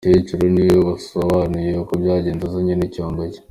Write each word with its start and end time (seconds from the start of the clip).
Umukecuru 0.05 0.45
ni 0.53 0.61
we 0.67 0.75
wasobanuye 0.87 1.71
uko 1.83 1.93
byagenze 2.01 2.43
azanye 2.45 2.73
n’icyombo 2.75 3.21
cye. 3.33 3.39